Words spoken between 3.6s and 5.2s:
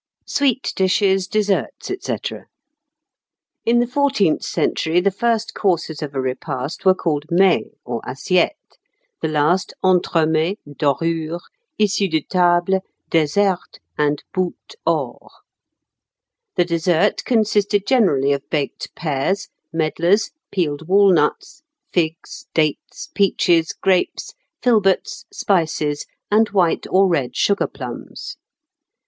In the fourteenth century, the